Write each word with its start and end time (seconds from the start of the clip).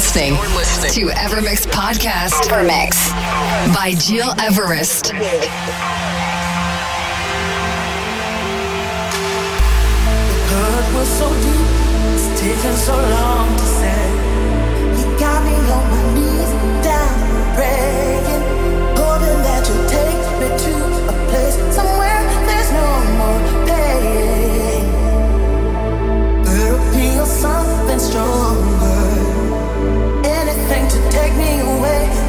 listening 0.00 0.32
to 0.32 1.12
Evermix 1.12 1.66
Podcast. 1.66 2.48
Evermix 2.48 3.12
by 3.74 3.92
Gil 4.08 4.32
Everest. 4.40 5.12
hurt 10.48 10.86
was 10.96 11.06
so 11.06 11.28
deep, 11.44 11.68
it's 12.14 12.40
taken 12.40 12.74
so 12.76 12.96
long 12.96 13.54
to 13.54 13.66
say. 13.80 14.02
You 14.96 15.04
got 15.18 15.44
me 15.44 15.52
on 15.76 15.84
my 15.92 16.02
knees, 16.14 16.50
down, 16.82 17.14
praying, 17.54 18.44
hoping 18.96 19.40
that 19.44 19.68
you'll 19.68 19.84
take 19.84 20.22
me 20.40 20.48
to 20.64 20.74
a 21.12 21.14
place 21.28 21.56
somewhere 21.76 22.20
there's 22.48 22.70
no 22.72 22.88
more 23.20 23.42
pain. 23.68 24.84
I 26.46 26.48
feel 26.94 27.26
something 27.26 27.98
stronger, 27.98 28.69
away. 31.90 32.19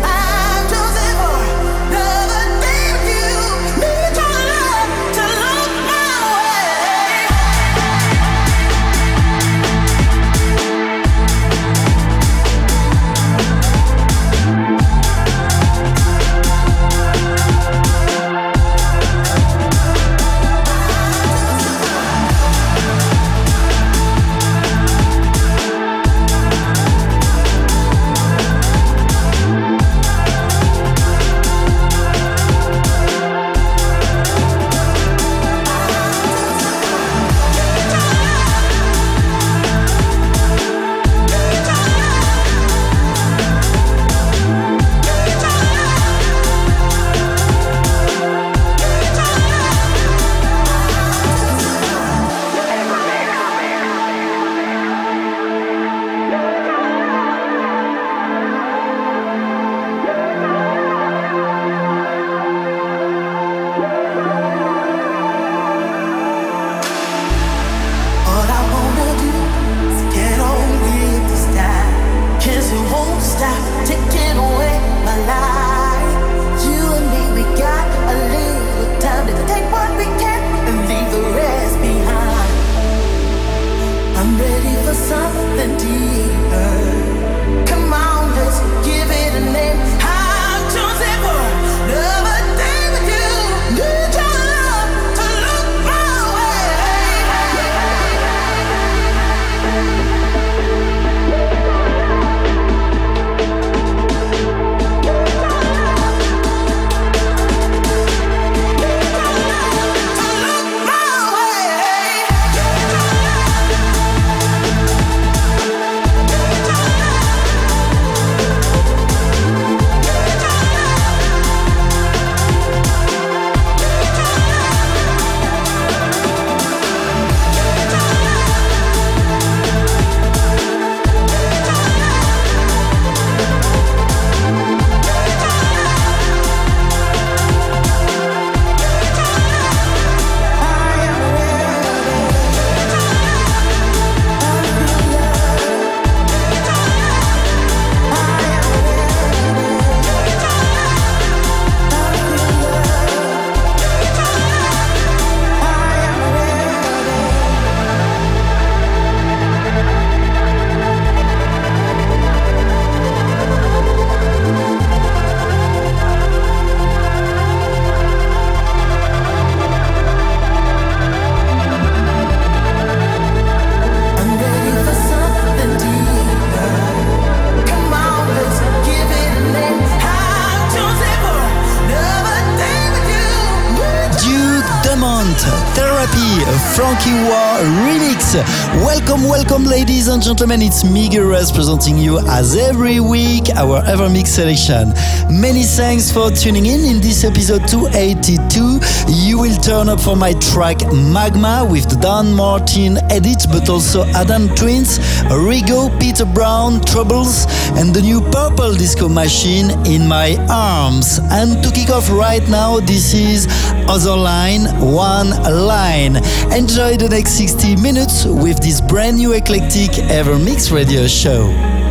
Ladies 190.01 190.15
and 190.15 190.23
gentlemen. 190.23 190.63
It's 190.63 190.83
Miguel 190.83 191.27
Rez 191.27 191.51
presenting 191.51 191.95
you 191.95 192.17
as 192.27 192.55
every 192.55 192.99
week 192.99 193.49
our 193.55 193.85
Ever 193.85 194.09
Mix 194.09 194.31
selection. 194.31 194.89
Many 195.29 195.61
thanks 195.61 196.11
for 196.11 196.31
tuning 196.31 196.65
in 196.65 196.81
in 196.85 197.01
this 197.01 197.23
episode 197.23 197.67
282. 197.67 198.79
You 199.09 199.37
will 199.37 199.55
turn 199.57 199.89
up 199.89 199.99
for 199.99 200.15
my 200.15 200.33
track 200.33 200.77
Magma 200.91 201.67
with 201.69 201.87
the 201.87 201.97
Don 201.97 202.33
Martin 202.33 202.97
edit, 203.11 203.40
but 203.51 203.69
also 203.69 204.05
Adam 204.15 204.47
Twins, 204.55 204.99
Rigo, 205.29 205.89
Peter 205.99 206.25
Brown, 206.25 206.81
Troubles, 206.81 207.45
and 207.77 207.93
the 207.93 208.01
new 208.01 208.21
Purple 208.31 208.73
Disco 208.73 209.07
Machine 209.09 209.71
in 209.85 210.07
my 210.07 210.37
arms. 210.49 211.19
And 211.31 211.63
to 211.63 211.71
kick 211.71 211.89
off 211.89 212.09
right 212.09 212.47
now, 212.49 212.79
this 212.79 213.13
is 213.13 213.47
Other 213.87 214.15
Line, 214.15 214.65
One 214.79 215.29
Line. 215.43 216.17
Enjoy 216.51 216.97
the 216.97 217.07
next 217.09 217.31
60 217.31 217.75
minutes 217.77 218.25
with 218.25 218.59
this 218.59 218.81
brand 218.81 219.17
new 219.17 219.33
eclectic 219.33 219.97
Ever 220.09 220.37
Mix 220.39 220.71
radio 220.71 221.07
show. 221.07 221.90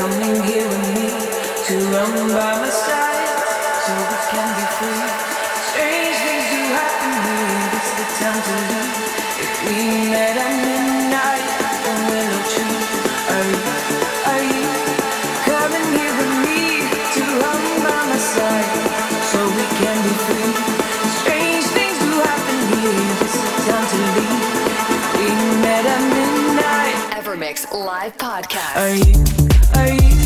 coming 0.00 0.40
here 0.48 0.64
with 0.64 0.86
me 0.96 1.12
to 1.68 1.74
run 1.92 2.32
by 2.32 2.52
my 2.56 2.70
side 2.72 3.28
so 3.84 3.92
we 4.00 4.16
can 4.32 4.48
be 4.56 4.64
free? 4.80 5.04
Strange 5.68 6.16
things 6.24 6.46
do 6.48 6.60
happen 6.72 7.12
here. 7.20 7.60
It's 7.76 7.92
the 8.00 8.06
time 8.16 8.40
to 8.48 8.54
leave. 8.70 8.96
If 9.44 9.52
we 9.68 9.76
met 10.08 10.40
at 10.40 10.52
midnight 10.64 11.44
at 11.68 11.76
the 11.84 11.92
willow 12.08 12.40
tree, 12.48 12.80
are 13.28 13.44
you, 13.44 13.60
are 14.24 14.44
you 14.48 14.64
coming 15.44 15.88
here 15.92 16.14
with 16.16 16.34
me 16.48 16.60
to 16.88 17.20
run 17.44 17.60
by 17.84 18.00
my 18.08 18.16
side 18.16 18.72
so 19.28 19.38
we 19.52 19.64
can 19.84 19.96
be 20.00 20.14
free? 20.24 20.48
Strange 21.20 21.66
things 21.76 21.96
do 22.00 22.10
happen 22.24 22.58
here. 22.72 23.04
It's 23.20 23.36
the 23.36 23.52
time 23.68 23.84
to 23.92 24.00
leave. 24.16 24.48
If 24.96 25.04
we 25.20 25.28
met 25.60 25.84
at 25.84 26.02
midnight. 26.08 26.96
Evermix 27.20 27.68
Live 27.70 28.16
Podcast. 28.16 28.76
Are 28.80 28.96
you, 28.96 29.39
are 29.80 30.19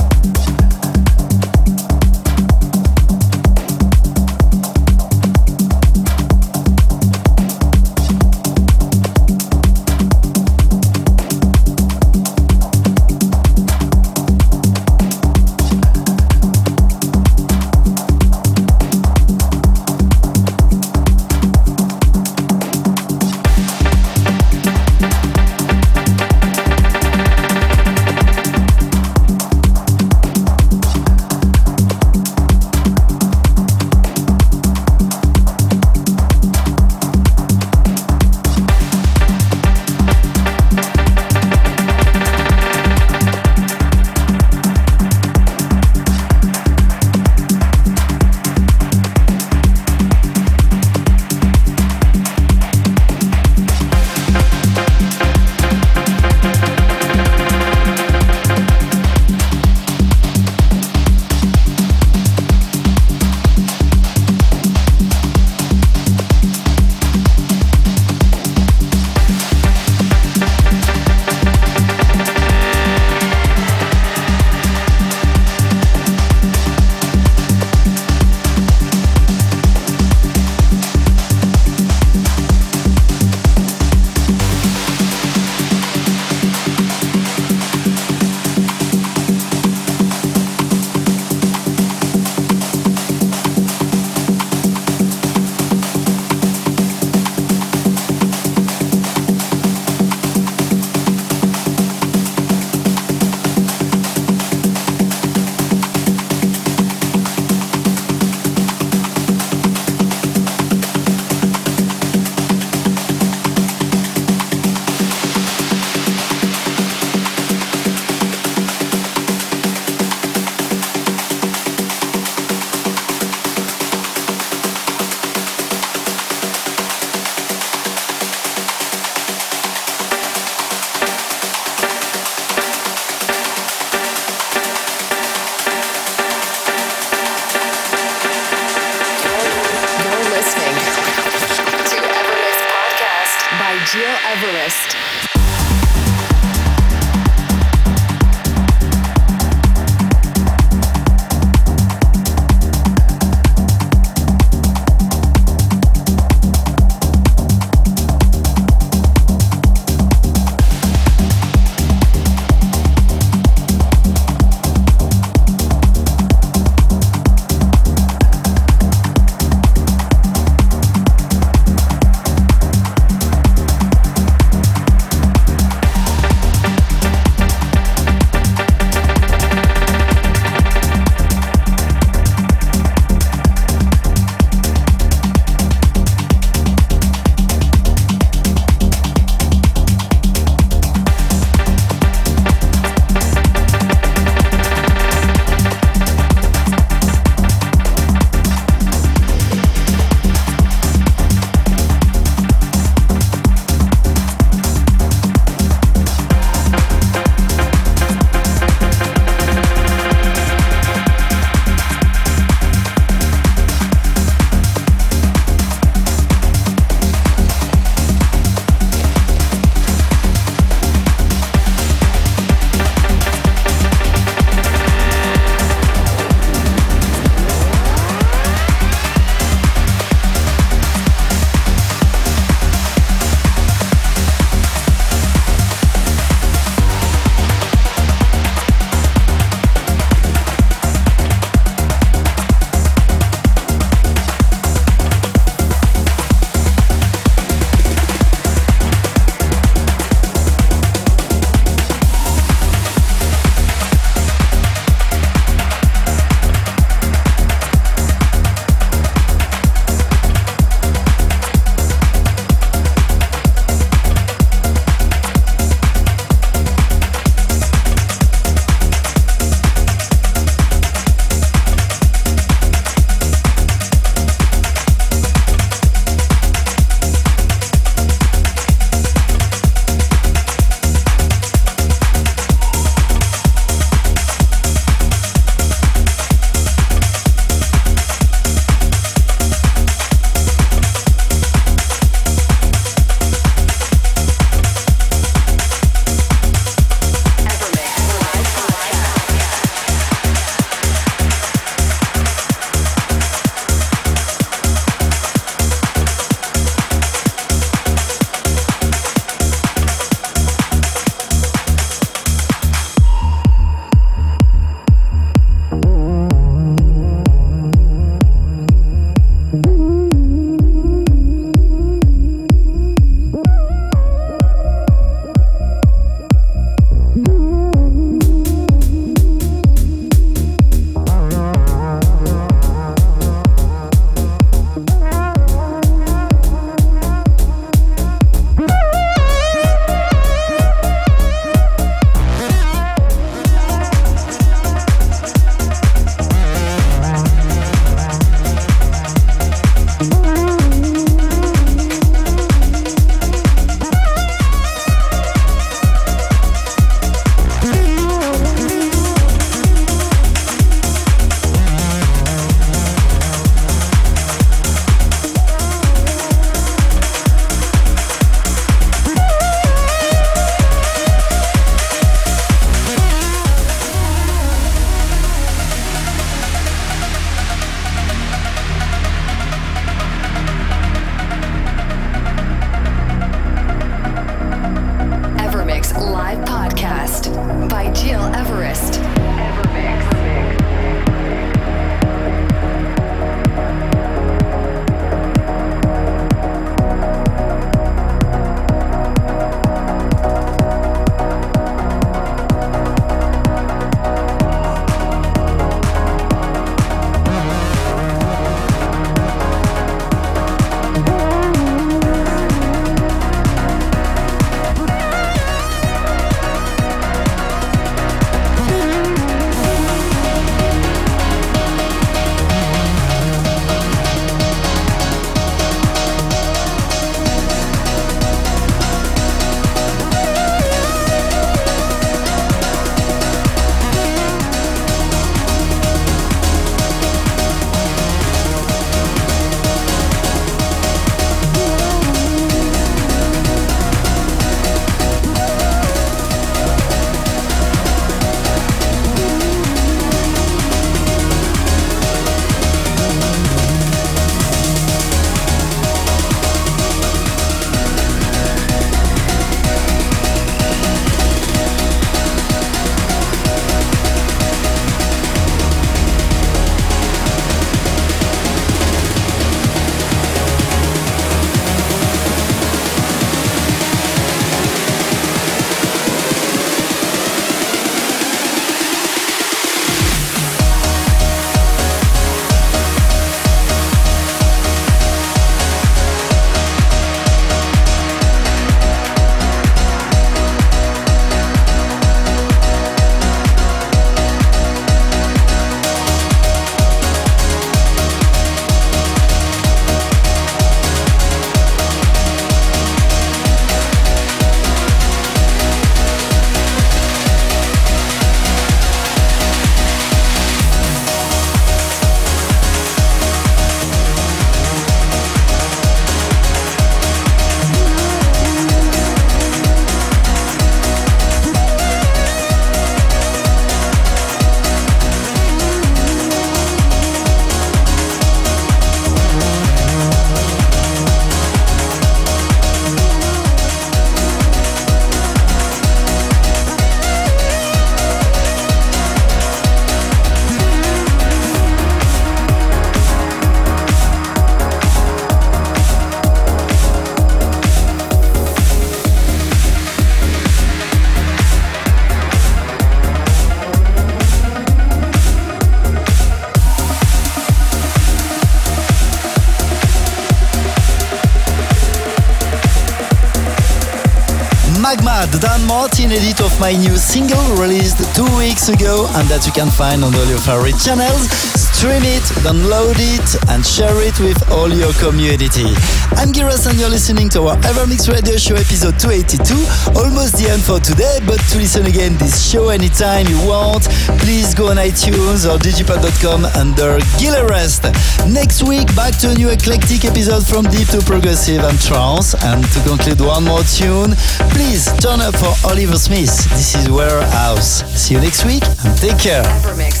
13 565.88 566.10
edit 566.10 566.40
of 566.40 566.58
my 566.58 566.72
new 566.72 566.96
single 566.96 567.40
released 567.54 567.98
two 568.12 568.26
weeks 568.36 568.68
ago 568.68 569.06
and 569.14 569.28
that 569.28 569.46
you 569.46 569.52
can 569.52 569.70
find 569.70 570.02
on 570.02 570.12
all 570.16 570.26
your 570.26 570.38
favorite 570.38 570.76
channels. 570.80 571.65
Stream 571.76 572.08
it, 572.08 572.24
download 572.40 572.96
it, 572.96 573.28
and 573.52 573.60
share 573.60 574.00
it 574.00 574.18
with 574.18 574.40
all 574.50 574.72
your 574.72 574.94
community. 574.94 575.76
I'm 576.16 576.32
Gil 576.32 576.48
Everest 576.48 576.72
and 576.72 576.80
you're 576.80 576.88
listening 576.88 577.28
to 577.36 577.52
our 577.52 577.56
Evermix 577.68 578.08
Radio 578.08 578.40
Show 578.40 578.56
episode 578.56 578.96
282. 578.96 579.44
Almost 579.92 580.40
the 580.40 580.48
end 580.48 580.64
for 580.64 580.80
today, 580.80 581.20
but 581.28 581.36
to 581.52 581.60
listen 581.60 581.84
again 581.84 582.16
this 582.16 582.40
show 582.40 582.70
anytime 582.70 583.28
you 583.28 583.36
want, 583.44 583.84
please 584.24 584.54
go 584.54 584.72
on 584.72 584.80
iTunes 584.80 585.44
or 585.44 585.60
digipod.com 585.60 586.48
under 586.56 586.96
Gil 587.20 587.36
Everest. 587.36 587.84
Next 588.24 588.64
week, 588.64 588.88
back 588.96 589.12
to 589.20 589.28
a 589.28 589.34
new 589.36 589.52
eclectic 589.52 590.08
episode 590.08 590.48
from 590.48 590.64
deep 590.72 590.88
to 590.96 591.04
progressive 591.04 591.60
and 591.60 591.76
trance. 591.84 592.32
And 592.40 592.64
to 592.72 592.80
conclude 592.88 593.20
one 593.20 593.44
more 593.44 593.60
tune, 593.76 594.16
please 594.48 594.88
turn 595.04 595.20
up 595.20 595.36
for 595.36 595.52
Oliver 595.68 596.00
Smith. 596.00 596.32
This 596.56 596.72
is 596.72 596.88
Warehouse. 596.88 597.84
See 597.92 598.14
you 598.14 598.20
next 598.24 598.48
week 598.48 598.64
and 598.64 598.96
take 598.96 599.20
care. 599.20 599.44
Evermix 599.60 600.00